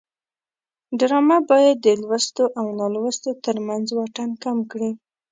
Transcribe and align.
ډرامه 0.99 1.37
باید 1.49 1.75
د 1.85 1.87
لوستو 2.01 2.43
او 2.59 2.65
نالوستو 2.79 3.29
ترمنځ 3.45 3.85
واټن 3.93 4.29
کم 4.43 4.57
کړي 4.71 4.91